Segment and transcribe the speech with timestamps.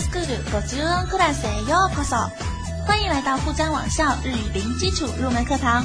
[0.00, 2.30] スクール50音クラスへようこそ！
[2.86, 5.84] 欢迎来到富江网校日语零基础入门课堂，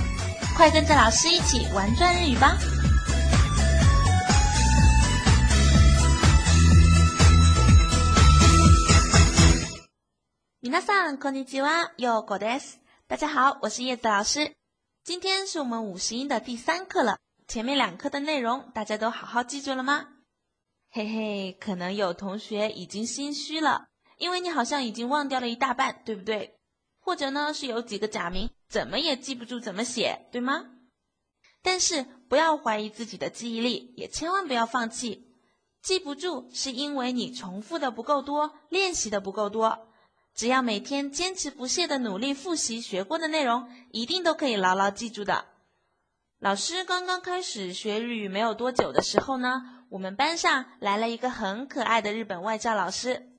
[0.55, 2.57] 快跟着老师一起玩转日语吧！
[10.61, 12.79] 皆さんこんにちは、ようこです。
[13.07, 14.53] 大家好，我是叶子老师。
[15.03, 17.17] 今天是我们五十音的第三课了，
[17.47, 20.07] 前面两课的内容大家都好好记住了吗？
[20.93, 26.58] 嘿嘿，可能有同学已经心虚了， 因为你好像已经忘掉了一大半，对不对？
[27.00, 30.64] 或者呢，是有几个假名怎么也记不住怎么写，对吗？
[31.62, 35.26] 但是不要怀疑自己的记忆力，也千万不要放弃。
[35.82, 39.88] 记不住是因为你重复的不够多，练习的不够多。
[40.34, 45.46] 只要每天坚持不懈的努力复习学过的内容，一定都可以牢牢记住的。
[46.38, 49.72] 老师刚刚开始学日语没有多久的时候呢。
[49.88, 53.35] 我们班上来了一个很可爱的日本外教老师，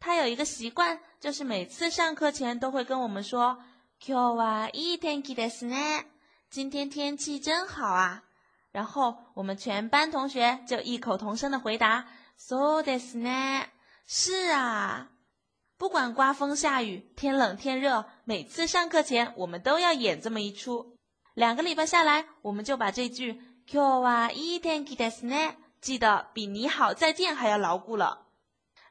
[0.00, 3.58] 他有一个习惯，就是每次上课前都会跟我们说“
[4.00, 6.04] 今日はいい天気ですね”，
[6.50, 8.24] 今天天气真好啊。
[8.72, 12.06] 然后我们全班同学就异口同声的回答“
[12.38, 13.66] そうですね”，
[14.06, 15.08] 是啊。
[15.78, 20.96] 不管刮风下雨、天冷天热，每次上课前我们都要演这么一出。
[21.34, 25.54] 两个礼拜下来，我们就把这句“今日はいい天気ですね”。
[25.80, 28.25] 记得比你好再见还要牢固了，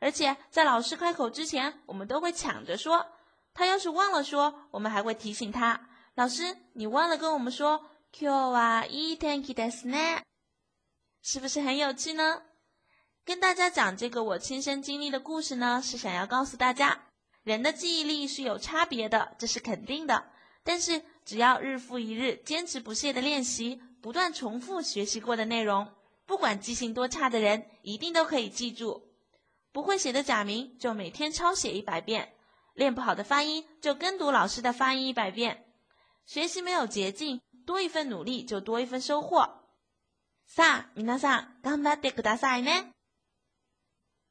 [0.00, 3.06] 而且在老师开口之前，我们都会抢着说。
[3.54, 10.20] 他要是忘了说，我们还会提醒他：“老师，你忘了跟我们说 ‘q 啊 e thank you des ne’，
[11.22, 12.42] 是不是很有趣呢？”
[13.24, 17.06] 跟大家讲这个我亲身经历的故事呢，是想要告诉大家，
[17.42, 20.26] 人的记忆力是有差别的，这是肯定的。
[20.62, 25.88] 但是只要日复一日，坚持不懈的练习，不断重复学习过的内容。
[26.26, 29.15] 不管记性多差的人，一定都可以记住。
[29.75, 32.29] 不会写的假名，就每天抄写一百遍；
[32.73, 35.65] 练不好的发音，就跟读老师的发音一百遍。
[36.25, 39.61] 学习没有捷径，多一份努力就多一份收获。
[40.47, 42.91] さあ、皆さん、頑張ってくださいね。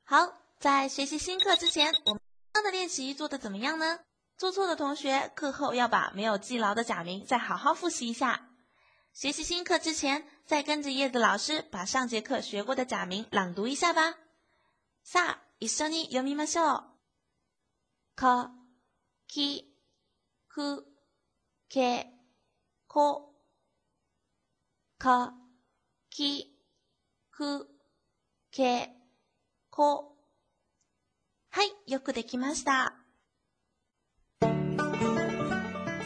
[0.05, 2.21] 好，在学习新课之前，我们
[2.53, 4.01] 刚的练习做的怎么样呢？
[4.37, 8.49] 做错的同学，课后要把没有记牢的假名再好好复习一下。
[9.13, 14.15] 学习新课之前，再跟着叶子老师把上节课学过的假名朗读一下吧。
[15.08, 16.84] さあ、一緒に読みましょう。
[18.16, 18.50] か、
[19.28, 19.72] き、
[20.48, 20.84] く、
[21.70, 22.08] け、
[22.88, 23.32] こ。
[24.98, 25.36] か、
[26.10, 26.58] き、
[27.30, 27.68] く、
[28.50, 28.90] け、
[29.70, 30.18] こ。
[31.52, 32.96] はい、よくできました。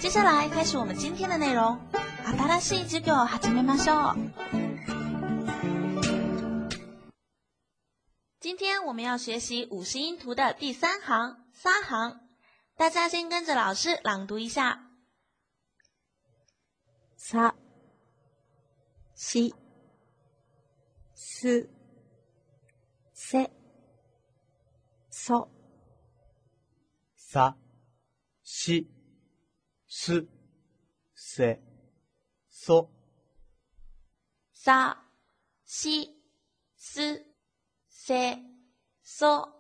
[0.01, 1.79] 接下来开始我们今天的内容。
[2.25, 4.68] 新しい授業を始めましょう。
[8.58, 12.20] 天我们要学习五十音图的第三行、三行，
[12.76, 14.90] 大家先跟着老师朗读一下。
[17.16, 17.54] さ、
[19.14, 19.54] し、
[21.14, 21.70] す、
[23.14, 23.50] せ、
[25.10, 25.48] そ。
[27.16, 27.56] さ、
[28.42, 28.88] し、
[29.86, 30.28] す、
[31.16, 31.60] せ。
[32.50, 32.88] 嗦，
[34.52, 34.96] 沙
[35.66, 36.16] 西
[36.76, 37.26] 斯
[37.90, 38.42] 塞
[39.17, 39.53] 嗦。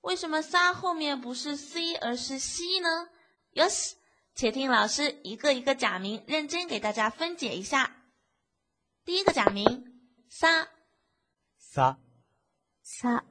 [0.00, 3.08] 为什么沙后面不是 c 而是西呢
[3.52, 3.92] ？Yes，
[4.34, 7.94] 且听老师一个一个假名认真给大家分解一下。
[9.04, 10.68] 第一个假名沙
[11.58, 11.98] 沙
[12.82, 13.24] 沙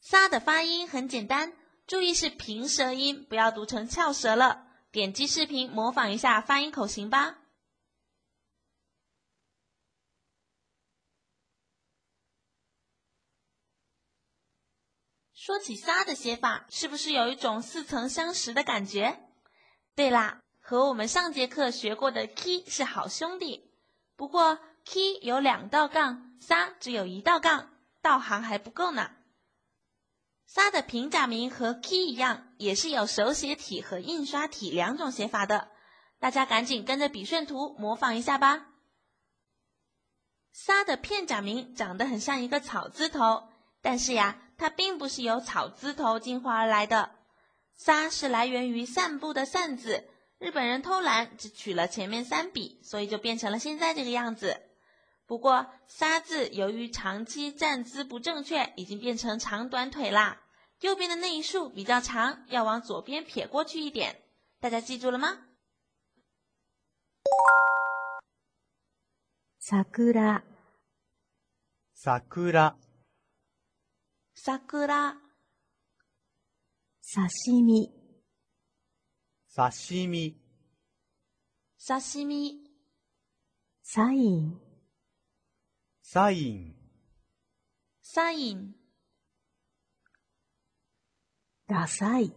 [0.00, 1.52] 沙的发音很简单，
[1.86, 4.66] 注意是平舌音，不要读成翘舌了。
[4.90, 7.38] 点击视频模仿一下发音口型吧。
[15.48, 19.18] 说起“撒”的写法，是不是有一种似曾相识的感觉？
[19.94, 23.72] 对啦，和我们上节课学过的 “k” 是好兄弟。
[24.14, 27.70] 不过 “k” 有两道杠，“撒”只有一道杠，
[28.02, 29.10] 道行还不够呢。
[30.46, 35.70] 沙的平假名和 key 一样，也是有手写体和印刷体两种写法的。
[36.18, 38.66] 大家赶紧跟着笔顺图模仿一下吧。
[40.52, 43.48] 沙的片假名长得很像一个草字头，
[43.80, 47.12] 但是呀，它并不是由草字头进化而来的。
[47.76, 54.60] 沙是来源于散步的散字，日本人偷懒只取了前面三笔，所以就变成了现在这个样子。
[55.26, 60.42] 不过“沙”字由于长期站姿不正确，已经变成长短腿啦。
[60.80, 64.22] 右边的那一竖比较长，要往左边撇过去一点。
[64.58, 65.46] 大家记住了吗？
[69.60, 69.84] 桜，
[71.94, 72.74] 桜，
[74.37, 75.15] 桜、
[77.01, 77.91] 刺身、
[79.53, 80.35] 刺身、
[81.77, 82.59] 刺身、
[83.81, 84.59] サイン、
[86.01, 86.75] サイン、
[88.01, 88.75] サイン、
[91.67, 92.33] ダサい、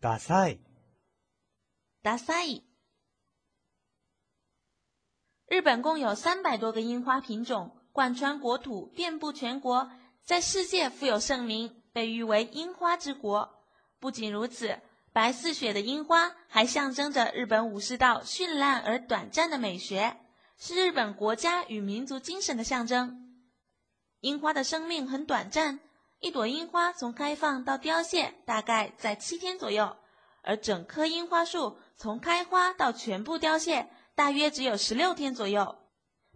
[0.00, 0.60] ダサい、
[2.02, 2.64] ダサい。
[5.48, 9.90] 日本共有三百多个樱花品种，贯穿国土，遍布全国，
[10.27, 13.63] 在世界富有盛名，被誉为樱花之国。
[13.97, 14.77] 不仅如此，
[15.13, 20.17] 白似雪的樱花还象征着日本武士道绚烂而短暂的美学，
[20.57, 23.39] 是日本国家与民族精神的象征。
[24.19, 25.79] 樱花的生命很短暂，
[26.19, 29.95] 一朵樱花从开放到凋谢大概在七天左右，
[30.41, 33.87] 而整棵樱花树从开花到全部凋谢。
[34.13, 35.77] 大约只有十六天左右，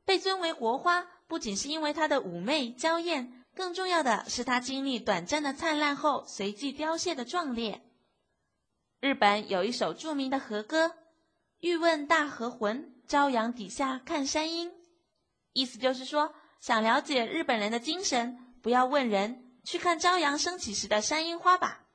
[0.06, 7.82] 被尊为国花，不仅是因为它的妩媚娇艳，更重要的是它经历短暂的灿烂后随即凋谢的壮烈。
[9.00, 10.96] 日本有一首著名的和歌
[11.60, 14.72] ：“欲问大和魂，朝阳底下看山樱。”
[15.54, 21.88] 意思就是说，想了解日本人的精神，不要问人，去看朝阳升起时的山樱花吧。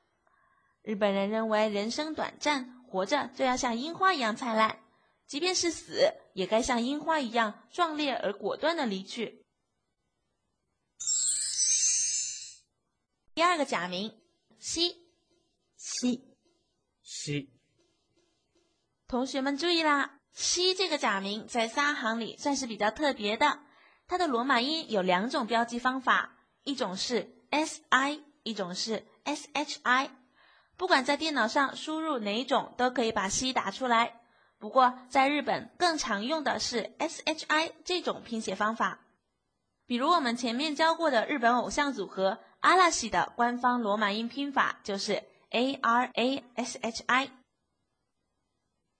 [0.83, 4.79] 日本人认为人生短暂，活着就要像樱花一样灿烂。
[5.25, 9.45] 即便是死，也该像樱花一样壮烈而果断的离去。
[13.37, 14.19] 第二个假名
[14.57, 14.95] 西
[15.75, 16.35] 西、
[17.03, 17.51] 西、
[19.07, 23.59] 同学们注意啦，西这个假名在三行里算是比较特别的。
[24.07, 30.09] 它的罗马音有两种标记方法，一种是 s i，一种是 s h i。
[30.75, 34.19] 不管在电脑上输入哪一种，都可以把西打出来。
[34.57, 39.05] 不过，在日本更常用的是 S H I 这种拼写方法，
[39.85, 47.31] 比如我们前面教过的日本偶像组合阿拉西的官方罗马音拼法就是 A R A S H I。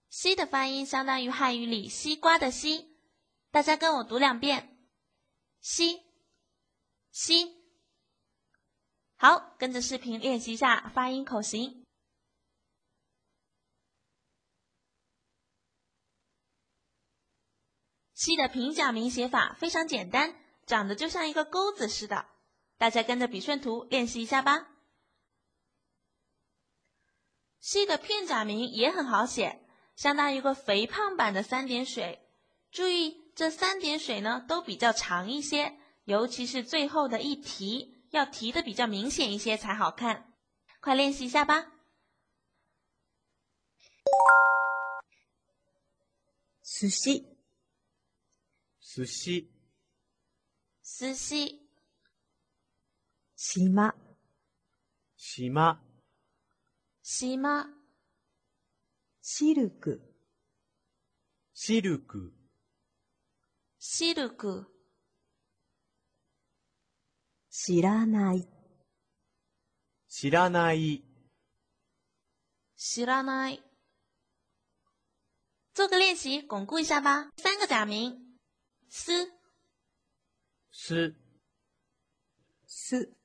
[0.08, 2.96] 西的发音相当于汉语里西瓜的西，
[3.50, 4.88] 大家跟我读两遍，
[5.60, 6.02] 西，
[7.10, 7.58] 西。
[9.16, 11.84] 好，跟着视频练习一下发音口型。
[18.14, 20.34] 西的平假名写法非常简单，
[20.66, 22.26] 长得就像一个钩子似的。
[22.78, 24.68] 大家跟着笔顺图练习一下吧。
[27.60, 29.60] 西的片假名也很好写，
[29.96, 32.24] 相当于一个肥胖版的三点水。
[32.70, 40.32] 注意这三点水呢都比较长一些，尤其是最后的一提，要提的比较明显一些才好看。
[40.80, 41.72] 快练习一下吧。
[46.62, 47.36] 寿司。
[48.80, 49.46] 寿司、
[50.82, 51.67] 寿司、
[53.40, 53.94] 島、
[55.16, 55.80] 島、
[57.02, 57.66] 島、
[59.22, 60.02] シルク、
[61.54, 62.34] シルク、
[63.78, 64.66] シルク、
[67.48, 68.48] 知らない、
[70.08, 71.04] 知らない、
[72.76, 73.62] 知らない。
[75.74, 77.30] 做个练习，巩固一下吧。
[77.36, 78.36] 三个假名。
[78.88, 79.30] 丝，
[80.72, 81.14] 丝，
[82.66, 83.17] 丝，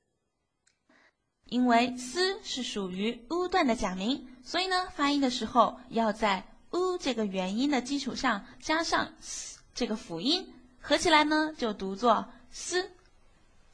[1.46, 12.90] 因为思是属于 u 段的假名，所以呢，发音的时候要在 u 这个元音的基础上加上 s 这个辅音，合起来呢就读作思”。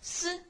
[0.00, 0.42] 思。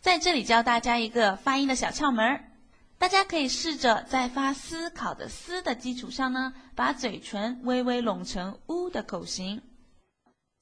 [0.00, 2.50] 在这里教大家一个发音的小窍门儿，
[2.98, 9.62] 大家可以试着在发思考的思的基础上呢，把嘴唇微微拢成 u 的口型。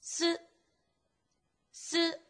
[0.00, 0.40] 思”。
[1.72, 2.20] 思，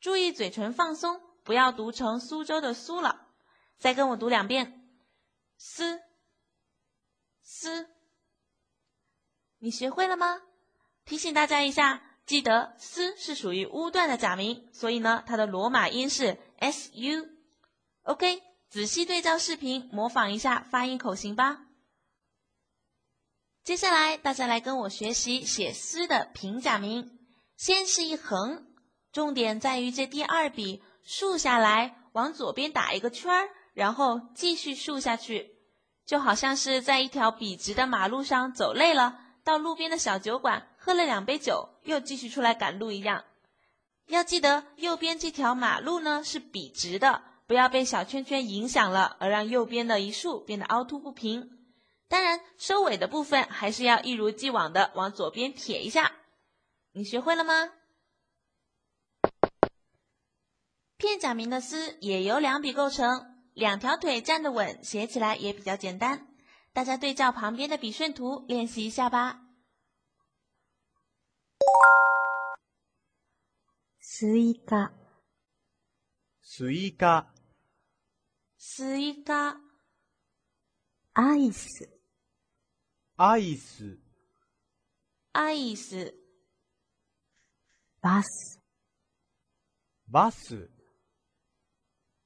[0.00, 3.28] 注意嘴唇放松，不要读成苏州的苏了。
[3.78, 4.88] 再跟我读两遍，
[5.56, 6.00] 思
[7.42, 7.88] 思。
[9.58, 10.40] 你学会了吗？
[11.04, 17.28] 提醒大家一下，记得思是属于乌段的假名，所以呢，它的罗马音是 s u。
[18.02, 21.66] OK，仔细对照视频，模仿一下发音口型吧。
[23.64, 27.18] 接下来，大家来跟我学习写“丝”的平假名。
[27.56, 28.66] 先是一横，
[29.12, 35.56] 重点在于这第二笔竖下来，往左边打一个圈儿，然后继续竖下去，
[36.06, 43.24] 就好像是在一条笔直的马路上走累了，到路边的小酒馆喝了两杯酒，又继续出来赶路一样。
[44.08, 51.50] 要记得，右边这条马路呢是笔直的，不要被小圈圈影响了，而让右边的一竖变得凹凸不平。
[52.08, 56.12] 当然，收尾的部分还是要一如既往的往左边撇一下。
[56.92, 57.70] 你学会了吗？
[61.01, 66.27] 片假名的“丝”也由两笔构成，两条腿站得稳，写起来也比较简单。
[66.73, 69.43] 大家对照旁边的笔顺图练习一下吧。
[73.99, 74.91] スイカ、
[76.41, 77.27] スイカ、
[78.57, 79.57] スイカ、
[81.13, 81.89] アイス、
[83.15, 83.99] アイス、
[85.33, 86.15] アイス、
[88.01, 88.59] バス、
[90.09, 90.70] バス、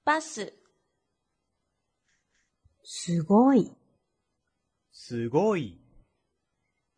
[0.05, 0.53] バス、
[2.83, 3.71] すごい、
[4.91, 5.79] すごい、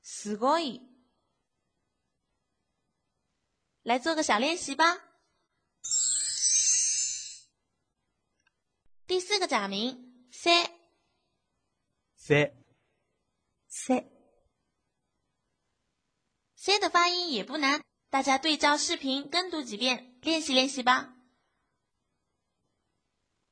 [0.01, 0.81] すごい。
[3.83, 4.97] 来做个小练习吧。
[9.05, 10.71] 第四个假名“せ”，
[12.17, 12.53] せ、
[13.69, 14.07] せ、
[16.55, 21.13] せ的发音也不难，大家对照视频跟读几遍，练习练习吧。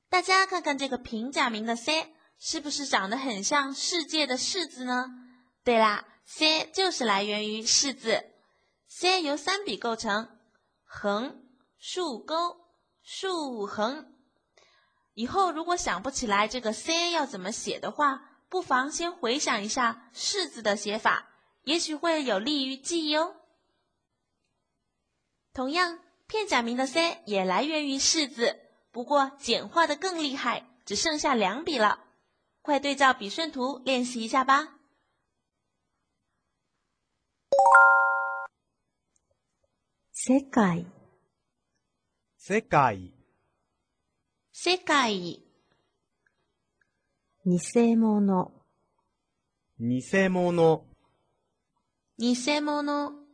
[0.10, 5.06] 大家看看这个平假名的“せ”，是不是长得很像世界的“世”字呢？
[5.64, 8.32] 对啦，“せ”就是来源于“世”字。“
[8.90, 10.38] せ”由三笔构成，
[10.84, 11.44] 横、
[11.78, 12.58] 竖、钩、
[13.02, 14.14] 竖、横。
[15.14, 21.30] 以后如果想不起来这个 “c” 要怎么写的话，不妨先回想一下“式”字的写法，
[21.64, 23.36] 也许会有利于记忆哦。
[25.54, 28.60] 同样，片假名的 “c” 也来源于“式”字，
[28.97, 32.03] 不过简化的更厉害，只剩下两笔了。
[32.63, 34.79] 快对照笔顺图练习一下吧。
[40.15, 40.87] 世界、
[42.39, 43.13] 世界、
[44.51, 44.87] 世界、
[47.45, 48.51] 偽物、
[49.79, 50.87] 偽物、
[52.17, 53.27] 偽物、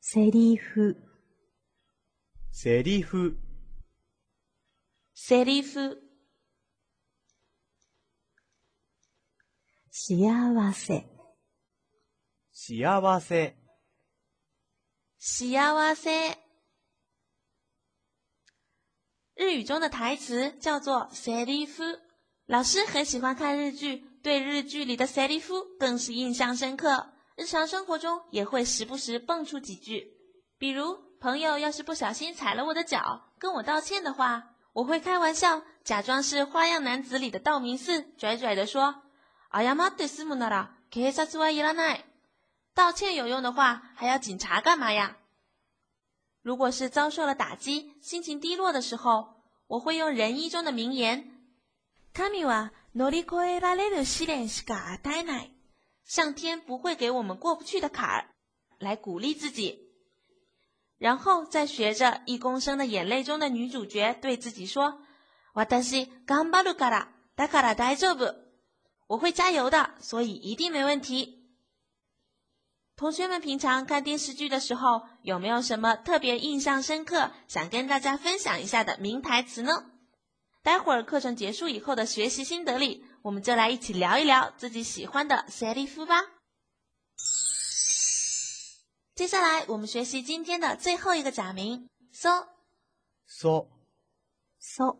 [0.00, 0.96] セリフ、
[2.50, 3.36] セリフ、
[5.19, 6.01] セリフ、
[9.89, 10.29] 幸
[10.73, 11.05] せ、
[12.51, 13.55] 幸せ、
[15.17, 16.37] 幸せ。
[19.35, 21.99] 日语中的台词叫做 “seirifu”，
[22.45, 27.13] 老师很喜欢看日剧，对日剧里的 “seirifu” 更是印象深刻。
[27.35, 30.13] 日常生活中也会时不时蹦出几句，
[30.57, 39.03] 比如朋友要是不小心踩了我的脚，跟我道歉的话， 我会开玩笑，假装是《花样男子》里的道明寺，拽拽的说：“
[39.49, 42.03] 阿亚马德斯姆那拉，警察はいらない。”
[42.75, 45.17] 道歉有用的话，还要警察干嘛呀？
[46.41, 49.35] 如果是遭受了打击，心情低落的时候，
[49.67, 51.23] 我会用仁医中的名言：“
[52.13, 55.51] 神は乗り越えられる試練しか与えない。”
[56.05, 58.29] 上天不会给我们过不去的坎儿，
[58.77, 59.79] 来鼓励自己。
[60.99, 68.33] 然后再学着一公升的眼泪中的女主角对自己说：“私頑張るから、だから大丈夫。”
[69.07, 71.43] 我会加油的，所以一定没问题。
[72.95, 79.91] 同学们平常看电视剧的时候，有没有什么特别印象深刻、想跟大家分享一下的名台词呢？
[80.63, 86.21] 待会儿课程结束以后的学习心得里，我们就来一起聊一聊自己喜欢的塞利夫吧。
[89.20, 92.48] 接下来我们学习今天的最后一个假名，so
[93.26, 93.66] so
[94.58, 94.96] so、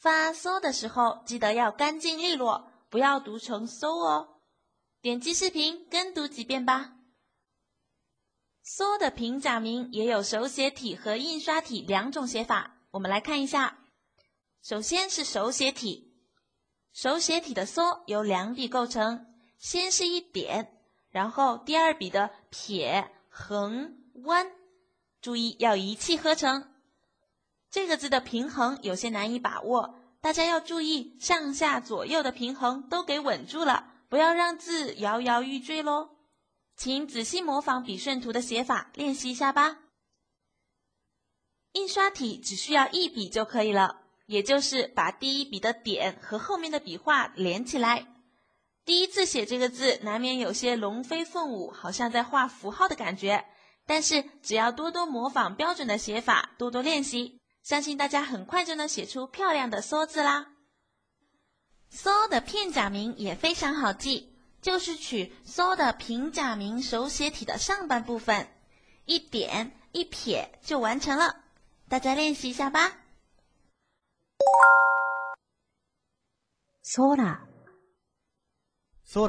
[0.00, 4.40] 发 “so” 的时候，记得要干净利落，不要读成 “so” 哦。
[5.02, 6.94] 点击视频跟读几遍吧。
[8.62, 13.84] “so” 的平假名也有手写体和印刷体两种写法，我们来看一下。
[14.62, 16.16] 首先是手写体，
[16.94, 19.26] 手写体的 “so” 由两笔构成，
[19.58, 20.81] 先是一点，
[21.12, 24.50] 然后第二笔的撇、横、弯，
[25.20, 26.68] 注意要一气呵成。
[27.70, 33.92] 这个字的平衡有些难以把握，大家要注意上下左右的平衡都给稳住了。
[34.08, 36.10] 不要让字摇摇欲坠喽，
[36.76, 39.78] 请仔细模仿笔顺图的写法，练习一下吧。
[41.72, 48.11] 印刷体只需要一笔就可以了，也就是把第一笔的点和后面的笔画连起来。
[48.84, 53.44] 第一次写这个字，难免有些龙飞凤舞，好像在画符号的感觉。
[53.86, 60.48] 但是只要多多模仿标准的写法，多多练习，相信大家很快就能写出漂亮的“梭”字啦。
[61.90, 68.48] so 的片假名也非常好记，就是取 so 的平假名手写体的上半部分，
[69.04, 71.44] 一点一撇就完成了。
[71.88, 72.98] 大家练习一下吧。
[76.94, 77.16] 空、
[79.13, 79.27] 空、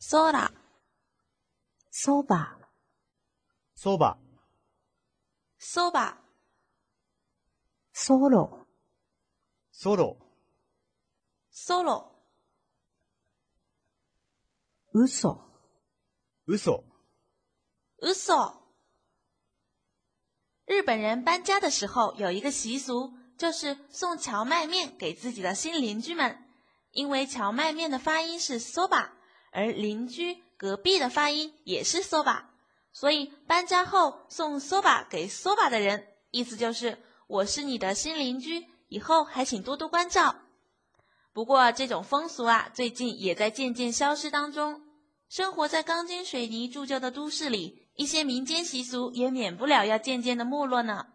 [0.00, 0.52] 空、
[2.00, 2.58] そば、
[3.74, 4.18] そば、
[5.58, 6.18] so 吧，
[7.94, 8.66] ソロ、
[9.72, 10.16] ソロ、
[11.52, 12.10] solo。
[14.94, 15.40] 嘘、
[16.46, 16.84] 嘘、
[18.02, 18.62] 嘘。
[20.66, 26.45] 日本人搬家的时候有一个习俗，就是送荞麦面给自己的新邻居们。
[26.91, 29.09] 因为荞麦面的发音是 soba，
[29.51, 32.45] 而邻居隔壁的发音也是 soba，
[32.91, 40.35] 所以搬家后送 soba 给 soba 的人，意思就是我是你的新邻居，以后还请多多关照。
[41.33, 44.81] 不过这种风俗啊，最近也在渐渐消失当中。
[45.29, 51.05] 生活在钢筋水泥铸就的都市里，一些民间习俗也免不了要渐渐的没落呢。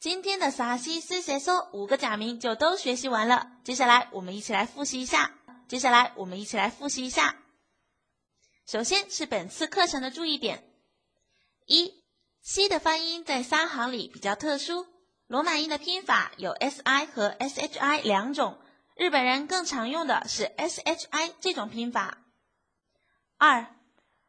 [0.00, 5.34] 今天的萨西斯写说五个假名就都学习完了，接下来我们一起来复习一下。
[5.66, 7.36] 接下来我们一起来复习一下。
[8.64, 10.62] 首先是本次课程的注意点：
[11.66, 12.04] 一，
[12.42, 14.86] 西的发音在三行里比较特殊，
[15.26, 18.56] 罗马音的拼法有 si 和 shi 两种。
[18.94, 22.18] 日本人更常用的是 shi 这种拼法。
[23.36, 23.74] 二，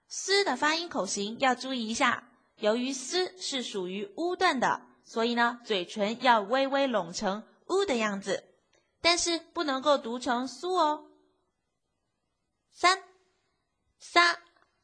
[0.07, 8.43] 斯的发音口型要注意一下，由于斯是属于乌段的，所以呢，嘴唇要微微拢成乌的样子，
[9.01, 11.05] 但是不能够读成苏哦。
[12.71, 12.99] 三
[13.99, 14.35] ，sa、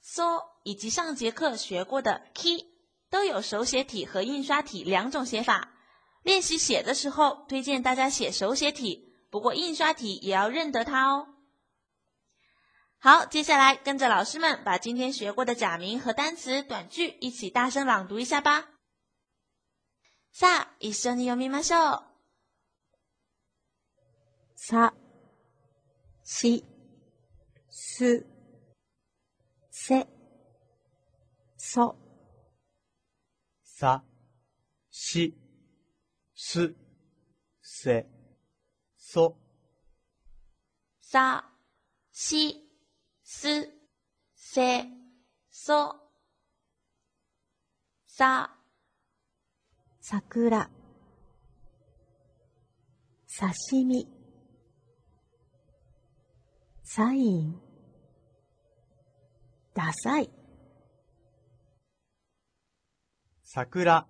[0.02, 2.66] so 以及上节课学过的 ki
[3.12, 5.74] 都有手写体和印刷体两种写法。
[6.24, 9.14] 练习写的时候，推荐大家写手写体。
[9.30, 11.28] 不过印刷体也要认得它哦。
[12.98, 18.70] 好，接下来跟着老师们把今天学过的假名和单词短句一起大声朗读一下吧。
[20.38, 22.02] さあ、一緒に読みましょう。
[24.54, 24.94] さ、
[26.26, 26.66] し、
[27.70, 28.26] す、
[29.72, 30.06] せ、
[31.56, 31.96] そ、
[33.64, 34.04] さ、
[34.92, 35.34] し、
[36.36, 36.76] す、
[37.62, 38.06] せ、
[38.98, 39.38] そ、
[41.00, 41.50] さ、
[42.12, 42.62] し、
[43.24, 43.70] す、
[44.36, 44.86] せ、
[45.50, 45.96] そ。
[48.06, 48.54] さ、
[50.08, 50.70] 桜、
[53.28, 54.08] 刺身、
[56.84, 57.60] サイン、
[59.74, 60.30] ダサい、
[63.42, 64.06] 桜、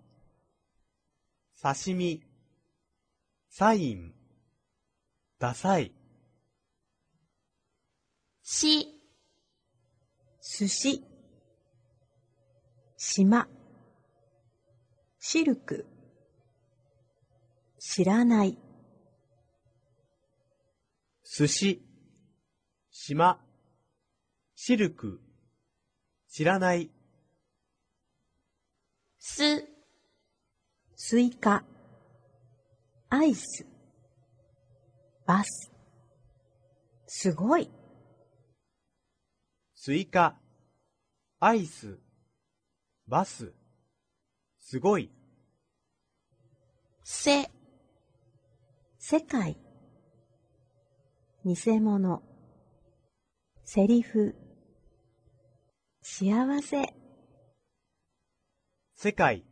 [1.61, 2.21] 刺身、
[3.49, 4.13] サイン、
[5.39, 5.93] ダサい、
[8.43, 9.01] し、
[10.41, 11.01] 寿司、
[12.97, 13.47] 島、
[15.27, 15.87] シルク、
[17.79, 18.59] 知らない、
[21.23, 21.81] 寿司、
[22.91, 23.39] 島、
[24.53, 25.19] シルク、
[26.29, 26.91] 知らない、
[29.17, 29.67] す、
[30.95, 31.63] スイカ、
[33.09, 33.65] アイス、
[35.25, 35.71] バス、
[37.07, 37.67] すごい、
[39.73, 40.35] スイカ、
[41.39, 41.97] アイス、
[43.07, 43.51] バス、
[44.67, 45.11] すごい、
[47.03, 47.51] せ、
[48.97, 49.59] 世界、
[51.45, 52.23] 偽物、
[53.63, 54.35] セリフ、
[56.01, 56.95] 幸せ、
[58.95, 59.45] 世界、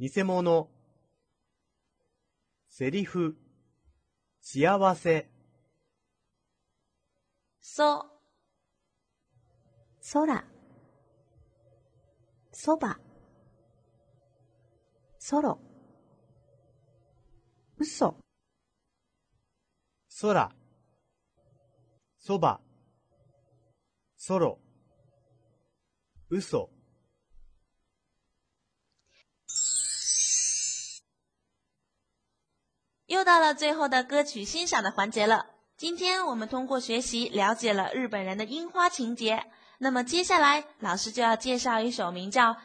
[0.00, 0.68] 偽物、
[2.68, 3.36] セリフ、
[4.40, 5.30] 幸せ、
[7.60, 8.04] そ、
[10.12, 10.44] 空、
[12.50, 12.98] そば、
[15.27, 15.57] ソロ、
[17.79, 18.15] 嘘、
[20.09, 20.49] 空、
[22.19, 22.59] そば、
[24.17, 24.59] ソロ、
[26.29, 26.69] 嘘。
[33.07, 35.47] 又到了最后的歌曲欣赏的环节了。
[35.77, 42.61] 今天我们通过学习了解了日本人的樱花情节，那么接下来老师就要介绍一首名叫《三》。